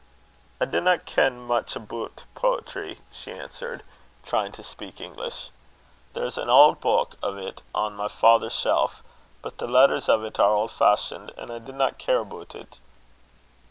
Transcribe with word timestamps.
"I 0.59 0.65
dinna 0.65 0.97
ken 0.97 1.39
much 1.41 1.75
about 1.75 2.23
poetry," 2.33 3.01
she 3.11 3.31
answered, 3.33 3.83
trying 4.25 4.51
to 4.53 4.63
speak 4.63 4.99
English. 4.99 5.51
"There's 6.15 6.39
an 6.39 6.49
old 6.49 6.79
book 6.81 7.17
o't 7.21 7.61
on 7.75 7.95
my 7.95 8.07
father's 8.07 8.55
shelf; 8.55 9.03
but 9.43 9.59
the 9.59 9.67
letters 9.67 10.09
o't 10.09 10.39
are 10.39 10.49
auld 10.55 10.71
fashioned, 10.71 11.31
an' 11.37 11.51
I 11.51 11.59
dinna 11.59 11.91
care 11.91 12.21
aboot 12.21 12.55
it." 12.55 12.79